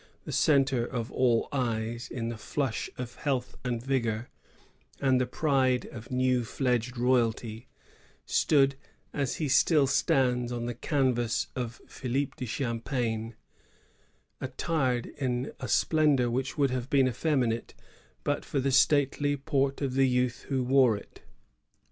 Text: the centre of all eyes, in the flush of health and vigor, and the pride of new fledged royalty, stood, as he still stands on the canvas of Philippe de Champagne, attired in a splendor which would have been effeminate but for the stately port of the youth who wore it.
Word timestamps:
the 0.23 0.31
centre 0.31 0.83
of 0.83 1.11
all 1.11 1.47
eyes, 1.51 2.09
in 2.09 2.29
the 2.29 2.37
flush 2.39 2.89
of 2.97 3.17
health 3.17 3.55
and 3.63 3.83
vigor, 3.83 4.29
and 4.99 5.21
the 5.21 5.27
pride 5.27 5.85
of 5.91 6.09
new 6.09 6.43
fledged 6.43 6.97
royalty, 6.97 7.67
stood, 8.25 8.73
as 9.13 9.35
he 9.35 9.47
still 9.47 9.85
stands 9.85 10.51
on 10.51 10.65
the 10.65 10.73
canvas 10.73 11.49
of 11.55 11.79
Philippe 11.87 12.33
de 12.37 12.47
Champagne, 12.47 13.35
attired 14.39 15.05
in 15.05 15.51
a 15.59 15.67
splendor 15.67 16.31
which 16.31 16.57
would 16.57 16.71
have 16.71 16.89
been 16.89 17.07
effeminate 17.07 17.75
but 18.23 18.43
for 18.43 18.59
the 18.59 18.71
stately 18.71 19.37
port 19.37 19.81
of 19.83 19.93
the 19.93 20.07
youth 20.09 20.45
who 20.49 20.63
wore 20.63 20.97
it. 20.97 21.21